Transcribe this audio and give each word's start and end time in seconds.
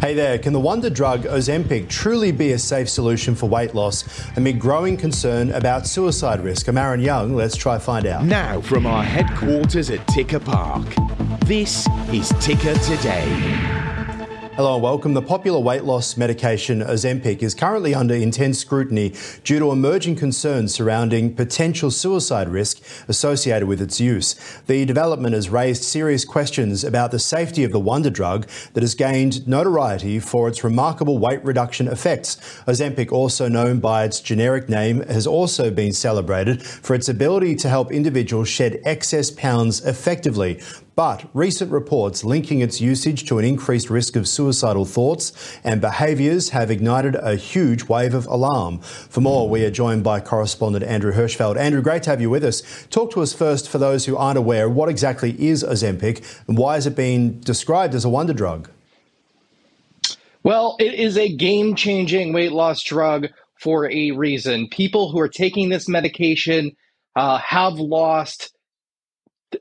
Hey 0.00 0.14
there, 0.14 0.38
can 0.38 0.54
the 0.54 0.60
wonder 0.60 0.88
drug 0.88 1.24
Ozempic 1.24 1.90
truly 1.90 2.32
be 2.32 2.52
a 2.52 2.58
safe 2.58 2.88
solution 2.88 3.34
for 3.34 3.50
weight 3.50 3.74
loss 3.74 4.26
amid 4.34 4.58
growing 4.58 4.96
concern 4.96 5.50
about 5.50 5.86
suicide 5.86 6.40
risk? 6.40 6.68
I'm 6.68 6.78
Aaron 6.78 7.00
Young, 7.00 7.34
let's 7.34 7.54
try 7.54 7.78
find 7.78 8.06
out. 8.06 8.24
Now, 8.24 8.62
from 8.62 8.86
our 8.86 9.02
headquarters 9.02 9.90
at 9.90 10.06
Ticker 10.08 10.40
Park, 10.40 10.86
this 11.44 11.86
is 12.10 12.32
Ticker 12.40 12.74
Today. 12.76 13.79
Hello 14.60 14.74
and 14.74 14.82
welcome. 14.82 15.14
The 15.14 15.22
popular 15.22 15.58
weight 15.58 15.84
loss 15.84 16.18
medication 16.18 16.82
Ozempic 16.82 17.42
is 17.42 17.54
currently 17.54 17.94
under 17.94 18.14
intense 18.14 18.58
scrutiny 18.58 19.14
due 19.42 19.58
to 19.58 19.72
emerging 19.72 20.16
concerns 20.16 20.74
surrounding 20.74 21.34
potential 21.34 21.90
suicide 21.90 22.46
risk 22.46 22.82
associated 23.08 23.66
with 23.66 23.80
its 23.80 24.02
use. 24.02 24.34
The 24.66 24.84
development 24.84 25.34
has 25.34 25.48
raised 25.48 25.82
serious 25.82 26.26
questions 26.26 26.84
about 26.84 27.10
the 27.10 27.18
safety 27.18 27.64
of 27.64 27.72
the 27.72 27.80
wonder 27.80 28.10
drug 28.10 28.46
that 28.74 28.82
has 28.82 28.94
gained 28.94 29.48
notoriety 29.48 30.20
for 30.20 30.46
its 30.46 30.62
remarkable 30.62 31.16
weight 31.16 31.42
reduction 31.42 31.88
effects. 31.88 32.36
Ozempic, 32.68 33.10
also 33.10 33.48
known 33.48 33.80
by 33.80 34.04
its 34.04 34.20
generic 34.20 34.68
name, 34.68 35.00
has 35.06 35.26
also 35.26 35.70
been 35.70 35.94
celebrated 35.94 36.62
for 36.62 36.94
its 36.94 37.08
ability 37.08 37.54
to 37.54 37.70
help 37.70 37.90
individuals 37.90 38.50
shed 38.50 38.78
excess 38.84 39.30
pounds 39.30 39.82
effectively. 39.86 40.60
But 41.00 41.30
recent 41.32 41.72
reports 41.72 42.24
linking 42.24 42.60
its 42.60 42.78
usage 42.78 43.24
to 43.24 43.38
an 43.38 43.44
increased 43.46 43.88
risk 43.88 44.16
of 44.16 44.28
suicidal 44.28 44.84
thoughts 44.84 45.32
and 45.64 45.80
behaviours 45.80 46.50
have 46.50 46.70
ignited 46.70 47.14
a 47.14 47.36
huge 47.36 47.84
wave 47.84 48.12
of 48.12 48.26
alarm. 48.26 48.80
For 48.80 49.22
more, 49.22 49.48
we 49.48 49.64
are 49.64 49.70
joined 49.70 50.04
by 50.04 50.20
correspondent 50.20 50.84
Andrew 50.84 51.14
Hirschfeld. 51.14 51.56
Andrew, 51.56 51.80
great 51.80 52.02
to 52.02 52.10
have 52.10 52.20
you 52.20 52.28
with 52.28 52.44
us. 52.44 52.86
Talk 52.90 53.12
to 53.12 53.22
us 53.22 53.32
first, 53.32 53.66
for 53.66 53.78
those 53.78 54.04
who 54.04 54.14
aren't 54.14 54.36
aware, 54.36 54.68
what 54.68 54.90
exactly 54.90 55.34
is 55.42 55.64
Ozempic 55.64 56.22
and 56.46 56.58
why 56.58 56.76
is 56.76 56.86
it 56.86 56.96
being 56.96 57.40
described 57.40 57.94
as 57.94 58.04
a 58.04 58.10
wonder 58.10 58.34
drug? 58.34 58.68
Well, 60.42 60.76
it 60.78 60.92
is 60.92 61.16
a 61.16 61.34
game 61.34 61.76
changing 61.76 62.34
weight 62.34 62.52
loss 62.52 62.82
drug 62.82 63.28
for 63.58 63.90
a 63.90 64.10
reason. 64.10 64.68
People 64.68 65.10
who 65.10 65.20
are 65.20 65.30
taking 65.30 65.70
this 65.70 65.88
medication 65.88 66.76
uh, 67.16 67.38
have 67.38 67.78
lost 67.78 68.52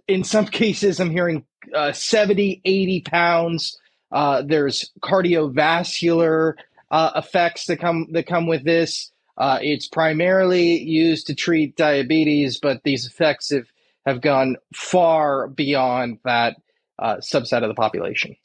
in 0.07 0.23
some 0.23 0.45
cases, 0.45 0.99
I'm 0.99 1.11
hearing 1.11 1.45
uh, 1.73 1.91
70, 1.91 2.61
80 2.63 3.01
pounds. 3.01 3.79
Uh, 4.11 4.41
there's 4.45 4.91
cardiovascular 5.01 6.53
uh, 6.91 7.11
effects 7.15 7.65
that 7.65 7.77
come 7.77 8.07
that 8.11 8.25
come 8.25 8.47
with 8.47 8.63
this. 8.63 9.11
Uh, 9.37 9.59
it's 9.61 9.87
primarily 9.87 10.79
used 10.79 11.27
to 11.27 11.35
treat 11.35 11.77
diabetes, 11.77 12.59
but 12.59 12.83
these 12.83 13.05
effects 13.05 13.51
have, 13.51 13.67
have 14.05 14.19
gone 14.21 14.57
far 14.75 15.47
beyond 15.47 16.19
that 16.25 16.57
uh, 16.97 17.17
subset 17.17 17.63
of 17.63 17.69
the 17.69 17.75
population. 17.75 18.35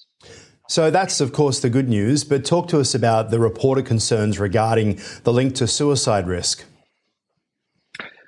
So 0.69 0.91
that's, 0.91 1.21
of 1.21 1.33
course, 1.33 1.61
the 1.61 1.69
good 1.69 1.89
news. 1.89 2.25
But 2.25 2.45
talk 2.45 2.69
to 2.69 2.79
us 2.79 2.95
about 2.95 3.31
the 3.31 3.41
reported 3.41 3.87
concerns 3.87 4.39
regarding 4.39 5.01
the 5.25 5.33
link 5.33 5.57
to 5.57 5.67
suicide 5.67 6.27
risk. 6.27 6.65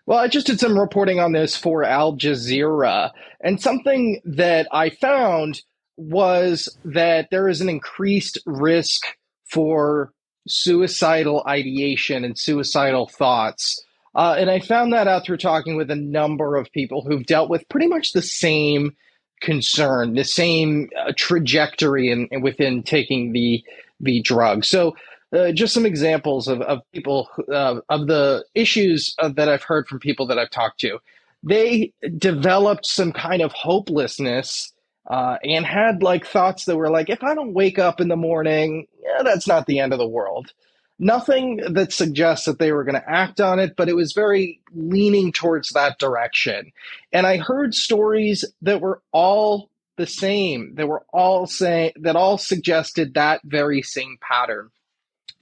Well, 0.06 0.18
I 0.18 0.28
just 0.28 0.46
did 0.46 0.60
some 0.60 0.78
reporting 0.78 1.18
on 1.18 1.32
this 1.32 1.56
for 1.56 1.82
Al 1.82 2.16
Jazeera, 2.16 3.10
and 3.40 3.60
something 3.60 4.20
that 4.24 4.68
I 4.70 4.90
found 4.90 5.62
was 5.96 6.68
that 6.84 7.28
there 7.30 7.48
is 7.48 7.60
an 7.60 7.68
increased 7.68 8.38
risk 8.46 9.02
for 9.50 10.12
suicidal 10.46 11.42
ideation 11.48 12.24
and 12.24 12.38
suicidal 12.38 13.08
thoughts. 13.08 13.82
Uh, 14.14 14.36
and 14.38 14.48
I 14.48 14.60
found 14.60 14.92
that 14.92 15.08
out 15.08 15.24
through 15.26 15.38
talking 15.38 15.76
with 15.76 15.90
a 15.90 15.96
number 15.96 16.56
of 16.56 16.70
people 16.72 17.02
who've 17.02 17.26
dealt 17.26 17.50
with 17.50 17.68
pretty 17.68 17.88
much 17.88 18.12
the 18.12 18.22
same 18.22 18.94
concern, 19.42 20.14
the 20.14 20.24
same 20.24 20.88
uh, 20.98 21.12
trajectory 21.16 22.10
in, 22.10 22.28
within 22.42 22.82
taking 22.82 23.32
the 23.32 23.64
the 23.98 24.20
drug. 24.22 24.64
So 24.64 24.94
uh, 25.32 25.52
just 25.52 25.74
some 25.74 25.86
examples 25.86 26.48
of, 26.48 26.60
of 26.62 26.80
people 26.92 27.28
uh, 27.52 27.80
of 27.88 28.06
the 28.06 28.44
issues 28.55 29.14
that 29.20 29.48
I've 29.48 29.62
heard 29.62 29.88
from 29.88 29.98
people 29.98 30.26
that 30.28 30.38
I've 30.38 30.50
talked 30.50 30.81
to. 30.81 30.98
They 31.42 31.92
developed 32.16 32.87
some 32.87 33.12
kind 33.12 33.42
of 33.42 33.53
hopelessness 33.53 34.72
uh, 35.09 35.37
and 35.44 35.64
had 35.64 36.03
like 36.03 36.26
thoughts 36.26 36.64
that 36.64 36.76
were 36.76 36.91
like, 36.91 37.10
if 37.10 37.22
I 37.22 37.34
don't 37.34 37.54
wake 37.54 37.78
up 37.78 38.00
in 38.00 38.09
the 38.09 38.16
morning, 38.16 38.87
yeah, 39.03 39.22
that's 39.22 39.47
not 39.47 39.66
the 39.66 39.78
end 39.78 39.92
of 39.92 39.98
the 39.98 40.06
world. 40.09 40.53
Nothing 40.98 41.58
that 41.58 41.93
suggests 41.93 42.47
that 42.47 42.58
they 42.58 42.72
were 42.72 42.84
going 42.84 43.00
to 43.00 43.10
act 43.10 43.41
on 43.41 43.58
it, 43.58 43.75
but 43.76 43.88
it 43.88 43.94
was 43.94 44.14
very 44.14 44.60
leaning 44.75 45.31
towards 45.31 45.70
that 45.70 45.98
direction. 45.98 46.72
And 47.12 47.26
I 47.26 47.37
heard 47.37 47.75
stories 47.75 48.44
that 48.62 48.81
were 48.81 49.03
all 49.12 49.69
the 49.97 50.06
same. 50.06 50.75
They 50.75 50.84
were 50.84 51.04
all 51.12 51.47
saying 51.47 51.93
that 51.97 52.16
all 52.16 52.38
suggested 52.38 53.14
that 53.14 53.43
very 53.44 53.82
same 53.82 54.16
pattern. 54.20 54.70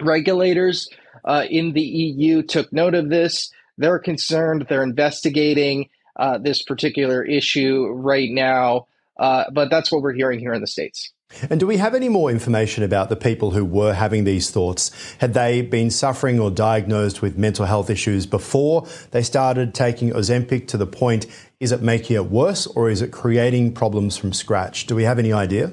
Regulators 0.02 0.88
uh, 1.24 1.44
in 1.48 1.72
the 1.72 1.82
EU 1.82 2.42
took 2.42 2.72
note 2.72 2.94
of 2.94 3.08
this. 3.08 3.50
They're 3.78 3.98
concerned. 3.98 4.66
They're 4.68 4.82
investigating 4.82 5.88
uh, 6.16 6.38
this 6.38 6.62
particular 6.62 7.24
issue 7.24 7.86
right 7.88 8.30
now. 8.30 8.86
Uh, 9.18 9.44
but 9.52 9.70
that's 9.70 9.92
what 9.92 10.02
we're 10.02 10.12
hearing 10.12 10.40
here 10.40 10.52
in 10.52 10.60
the 10.60 10.66
States. 10.66 11.12
And 11.50 11.58
do 11.58 11.66
we 11.66 11.78
have 11.78 11.94
any 11.94 12.08
more 12.08 12.30
information 12.30 12.84
about 12.84 13.08
the 13.08 13.16
people 13.16 13.52
who 13.52 13.64
were 13.64 13.94
having 13.94 14.24
these 14.24 14.50
thoughts? 14.50 14.90
Had 15.18 15.34
they 15.34 15.62
been 15.62 15.90
suffering 15.90 16.38
or 16.38 16.50
diagnosed 16.50 17.22
with 17.22 17.36
mental 17.36 17.66
health 17.66 17.90
issues 17.90 18.26
before 18.26 18.86
they 19.10 19.22
started 19.22 19.74
taking 19.74 20.10
Ozempic 20.10 20.68
to 20.68 20.76
the 20.76 20.86
point, 20.86 21.26
is 21.58 21.72
it 21.72 21.82
making 21.82 22.16
it 22.16 22.26
worse 22.26 22.66
or 22.66 22.88
is 22.88 23.02
it 23.02 23.10
creating 23.10 23.74
problems 23.74 24.16
from 24.16 24.32
scratch? 24.32 24.86
Do 24.86 24.94
we 24.94 25.04
have 25.04 25.18
any 25.18 25.32
idea? 25.32 25.72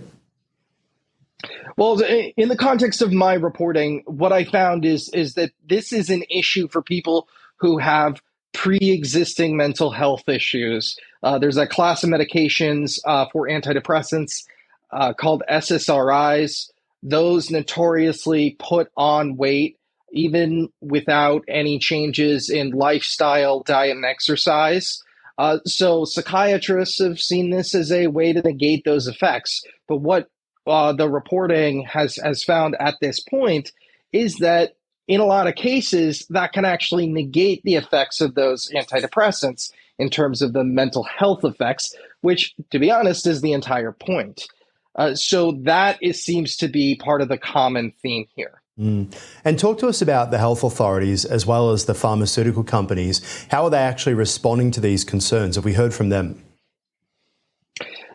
Well, 1.78 2.02
in 2.02 2.50
the 2.50 2.58
context 2.58 3.02
of 3.02 3.14
my 3.14 3.34
reporting, 3.34 4.04
what 4.06 4.34
I 4.34 4.44
found 4.44 4.86
is 4.86 5.10
is 5.10 5.36
that 5.36 5.52
this 5.68 5.94
is 5.94 6.10
an 6.10 6.24
issue 6.30 6.68
for 6.68 6.82
people 6.82 7.28
who 7.58 7.78
have 7.78 8.22
pre-existing 8.54 9.56
mental 9.56 9.92
health 9.92 10.28
issues. 10.28 10.98
Uh, 11.24 11.40
there's 11.40 11.58
a 11.58 11.68
class 11.68 12.04
of 12.04 12.10
medications 12.10 13.00
uh, 13.06 13.26
for 13.32 13.48
antidepressants 13.48 14.44
uh, 14.92 15.14
called 15.14 15.44
SSRIs. 15.50 16.70
Those 17.04 17.50
notoriously 17.50 18.58
put 18.60 18.92
on 18.98 19.38
weight 19.38 19.78
even 20.12 20.70
without 20.82 21.44
any 21.48 21.80
changes 21.80 22.50
in 22.50 22.72
lifestyle, 22.72 23.62
diet, 23.62 23.96
and 23.96 24.06
exercise. 24.06 25.02
Uh, 25.38 25.60
so 25.66 26.04
psychiatrists 26.04 27.02
have 27.02 27.20
seen 27.20 27.50
this 27.50 27.74
as 27.74 27.92
a 27.92 28.08
way 28.08 28.34
to 28.34 28.42
negate 28.42 28.84
those 28.84 29.08
effects. 29.08 29.64
But 29.88 29.98
what 29.98 30.28
uh, 30.68 30.94
the 30.94 31.10
reporting 31.10 31.84
has 31.86 32.18
has 32.18 32.44
found 32.44 32.76
at 32.80 32.96
this 33.02 33.20
point 33.20 33.72
is 34.12 34.36
that 34.38 34.76
in 35.08 35.20
a 35.20 35.26
lot 35.26 35.48
of 35.48 35.56
cases 35.56 36.26
that 36.30 36.54
can 36.54 36.66
actually 36.66 37.08
negate 37.08 37.62
the 37.64 37.76
effects 37.76 38.22
of 38.22 38.36
those 38.36 38.70
antidepressants 38.76 39.72
in 40.00 40.10
terms 40.10 40.42
of 40.42 40.54
the 40.54 40.64
mental 40.64 41.04
health 41.04 41.44
effects, 41.44 41.94
which, 42.22 42.56
to 42.72 42.80
be 42.80 42.90
honest, 42.90 43.28
is 43.28 43.42
the 43.42 43.54
entire 43.54 43.92
point. 43.92 44.48
Uh, 44.96 45.16
so 45.16 45.54
that 45.64 45.98
is, 46.02 46.24
seems 46.24 46.56
to 46.58 46.68
be 46.68 46.96
part 46.96 47.22
of 47.22 47.30
the 47.30 47.38
common 47.38 47.94
theme 48.02 48.26
here. 48.36 48.62
Mm. 48.80 49.16
And 49.46 49.60
talk 49.60 49.78
to 49.80 49.88
us 49.88 50.02
about 50.02 50.32
the 50.32 50.38
health 50.38 50.64
authorities 50.64 51.24
as 51.24 51.46
well 51.46 51.72
as 51.72 51.86
the 51.86 51.94
pharmaceutical 51.94 52.64
companies. 52.64 53.46
How 53.52 53.66
are 53.66 53.70
they 53.70 53.78
actually 53.78 54.16
responding 54.16 54.72
to 54.72 54.82
these 54.82 55.04
concerns? 55.04 55.56
Have 55.56 55.66
we 55.66 55.74
heard 55.74 55.94
from 55.94 56.10
them? 56.10 56.42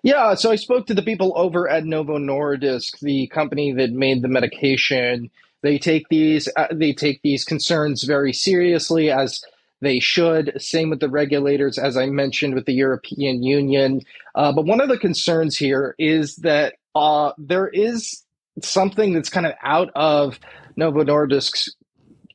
Yeah, 0.07 0.35
so 0.35 0.53
I 0.53 0.55
spoke 0.55 0.87
to 0.87 0.95
the 0.95 1.03
people 1.03 1.33
over 1.35 1.69
at 1.69 1.85
Novo 1.85 2.17
Nordisk, 2.17 3.01
the 3.01 3.27
company 3.27 3.73
that 3.73 3.91
made 3.91 4.23
the 4.23 4.29
medication. 4.29 5.33
They 5.63 5.79
take 5.79 6.09
these 6.11 6.49
uh, 6.57 6.69
they 6.71 6.93
take 6.93 7.23
these 7.23 7.43
concerns 7.43 8.05
very 8.05 8.33
seriously 8.33 9.11
as 9.11 9.43
they 9.81 9.99
should. 9.99 10.63
Same 10.63 10.91
with 10.91 11.01
the 11.01 11.09
regulators, 11.09 11.77
as 11.77 11.97
I 11.97 12.07
mentioned 12.07 12.55
with 12.55 12.67
the 12.67 12.73
European 12.73 13.43
Union. 13.43 14.01
Uh, 14.37 14.53
but 14.53 14.65
one 14.65 14.81
of 14.81 14.89
the 14.89 14.97
concerns 14.97 15.57
here 15.57 15.97
is 15.99 16.37
that 16.37 16.75
uh, 16.95 17.33
there 17.37 17.67
is 17.67 18.23
something 18.63 19.13
that's 19.13 19.29
kind 19.29 19.45
of 19.47 19.55
out 19.65 19.91
of 19.97 20.39
Novo 20.77 21.03
Nordisk's 21.03 21.75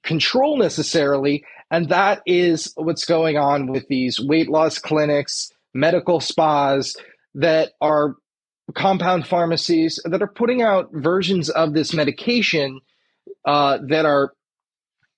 control 0.03 0.57
necessarily, 0.57 1.45
and 1.71 1.87
that 1.87 2.21
is 2.25 2.73
what's 2.75 3.05
going 3.05 3.37
on 3.37 3.67
with 3.67 3.87
these 3.87 4.19
weight 4.19 4.49
loss 4.49 4.77
clinics, 4.77 5.53
medical 5.73 6.19
spas 6.19 6.97
that 7.35 7.71
are 7.81 8.15
compound 8.75 9.27
pharmacies 9.27 9.99
that 10.05 10.21
are 10.21 10.27
putting 10.27 10.61
out 10.61 10.89
versions 10.93 11.49
of 11.49 11.73
this 11.73 11.93
medication 11.93 12.79
uh, 13.45 13.79
that 13.87 14.05
are 14.05 14.33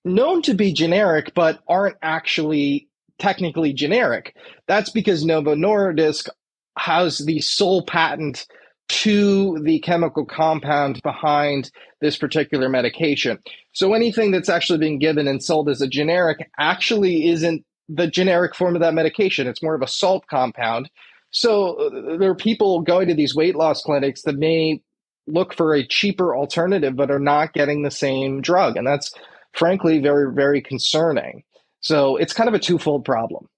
known 0.04 0.42
to 0.42 0.54
be 0.54 0.72
generic 0.72 1.32
but 1.34 1.60
aren't 1.68 1.96
actually 2.02 2.88
technically 3.18 3.72
generic. 3.72 4.34
That's 4.66 4.90
because 4.90 5.24
Novo 5.24 5.54
Nordisk 5.54 6.28
has 6.76 7.18
the 7.18 7.40
sole 7.40 7.84
patent 7.84 8.46
to 8.88 9.58
the 9.62 9.78
chemical 9.80 10.26
compound 10.26 11.00
behind 11.02 11.70
this 12.00 12.18
particular 12.18 12.68
medication. 12.68 13.38
So 13.72 13.94
anything 13.94 14.30
that's 14.30 14.48
actually 14.48 14.78
being 14.78 14.98
given 14.98 15.26
and 15.26 15.42
sold 15.42 15.68
as 15.68 15.80
a 15.80 15.88
generic 15.88 16.50
actually 16.58 17.28
isn't 17.28 17.64
the 17.88 18.06
generic 18.06 18.54
form 18.54 18.74
of 18.74 18.80
that 18.82 18.94
medication. 18.94 19.46
It's 19.46 19.62
more 19.62 19.74
of 19.74 19.82
a 19.82 19.86
salt 19.88 20.26
compound 20.28 20.90
so 21.34 21.74
uh, 21.74 22.16
there 22.16 22.30
are 22.30 22.36
people 22.36 22.80
going 22.80 23.08
to 23.08 23.14
these 23.14 23.34
weight 23.34 23.56
loss 23.56 23.82
clinics 23.82 24.22
that 24.22 24.36
may 24.36 24.80
look 25.26 25.52
for 25.52 25.74
a 25.74 25.84
cheaper 25.84 26.34
alternative 26.36 26.94
but 26.94 27.10
are 27.10 27.18
not 27.18 27.52
getting 27.52 27.82
the 27.82 27.90
same 27.90 28.40
drug. 28.40 28.76
And 28.76 28.86
that's 28.86 29.12
frankly 29.52 29.98
very, 29.98 30.32
very 30.32 30.62
concerning. 30.62 31.42
So 31.80 32.16
it's 32.16 32.32
kind 32.32 32.48
of 32.48 32.54
a 32.54 32.60
twofold 32.60 33.04
problem. 33.04 33.48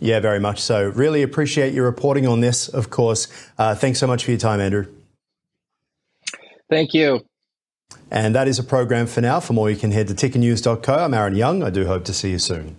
Yeah, 0.00 0.18
very 0.18 0.40
much 0.40 0.60
so. 0.60 0.88
Really 0.88 1.22
appreciate 1.22 1.72
your 1.72 1.84
reporting 1.84 2.26
on 2.26 2.40
this, 2.40 2.68
of 2.68 2.90
course. 2.90 3.28
Uh, 3.56 3.76
thanks 3.76 4.00
so 4.00 4.06
much 4.06 4.24
for 4.24 4.32
your 4.32 4.40
time, 4.40 4.60
Andrew. 4.60 4.86
Thank 6.68 6.94
you. 6.94 7.24
And 8.10 8.34
that 8.34 8.48
is 8.48 8.58
a 8.58 8.64
program 8.64 9.06
for 9.06 9.20
now. 9.20 9.38
For 9.38 9.52
more, 9.52 9.70
you 9.70 9.76
can 9.76 9.92
head 9.92 10.08
to 10.08 10.14
tickernews.co. 10.14 10.94
I'm 10.94 11.14
Aaron 11.14 11.36
Young. 11.36 11.62
I 11.62 11.70
do 11.70 11.86
hope 11.86 12.04
to 12.06 12.12
see 12.12 12.30
you 12.32 12.38
soon. 12.38 12.76